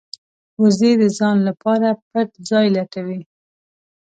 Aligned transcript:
وزې 0.61 0.91
د 1.01 1.03
ځان 1.17 1.37
لپاره 1.47 1.87
پټ 2.09 2.29
ځای 2.49 2.65
لټوي 2.75 3.21